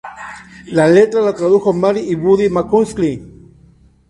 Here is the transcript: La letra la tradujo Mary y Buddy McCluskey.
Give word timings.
La 0.79 0.87
letra 0.93 1.21
la 1.21 1.33
tradujo 1.35 1.73
Mary 1.73 1.99
y 2.09 2.15
Buddy 2.15 2.49
McCluskey. 2.49 3.21